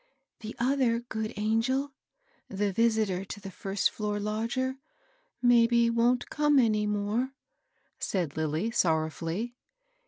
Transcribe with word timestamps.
"The 0.39 0.55
other 0.57 1.01
good 1.01 1.31
angel,— 1.37 1.93
the 2.49 2.73
visitor 2.73 3.23
to 3.25 3.39
the 3.39 3.51
first 3.51 3.91
floor 3.91 4.19
lodger,— 4.19 4.79
maybe 5.43 5.91
wont 5.91 6.31
come 6.31 6.57
any 6.57 6.87
more,'* 6.87 7.35
said 7.99 8.35
Lilly, 8.35 8.71
sorrowfully. 8.71 9.53